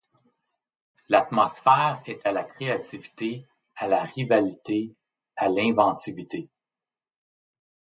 L'atmosphère 1.09 2.01
est 2.07 2.25
à 2.25 2.31
la 2.31 2.43
créativité, 2.43 3.45
à 3.75 3.87
la 3.87 4.01
rivalité, 4.01 4.95
à 5.35 5.47
l'inventivité. 5.47 6.49